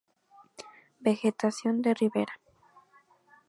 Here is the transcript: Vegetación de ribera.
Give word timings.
Vegetación 1.07 1.75
de 1.83 1.93
ribera. 2.01 2.33